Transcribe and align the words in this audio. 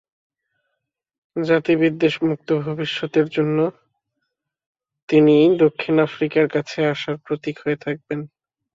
জাতিবিদ্বেষ 1.35 2.13
মুক্ত 2.23 2.49
ভবিষ্যতের 2.61 3.27
জন্য 3.29 3.57
তিনি 5.09 5.35
দক্ষিণ 5.63 5.95
আফ্রিকার 5.99 6.45
কাছে 6.55 6.79
আশার 6.93 7.17
প্রতীক 7.25 7.55
হয়ে 7.63 7.77
থাকবেন। 7.77 8.19